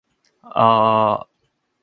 [0.63, 1.17] aaaa